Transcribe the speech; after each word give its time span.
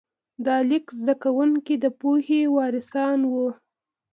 د 0.45 0.47
لیک 0.69 0.85
زده 0.99 1.15
کوونکي 1.23 1.75
د 1.79 1.85
پوهې 1.99 2.41
وارثان 2.57 3.19
وو. 3.31 3.47